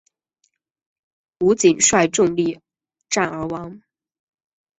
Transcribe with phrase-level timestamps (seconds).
[1.41, 2.59] 吴瑾率众力
[3.07, 3.83] 战而亡。